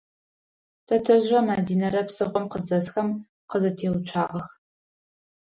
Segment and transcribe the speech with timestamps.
[0.87, 3.09] Тэтэжърэ Мадинэрэ псыхъом къызэсхэм
[3.49, 4.47] къызэтеуцуагъэх.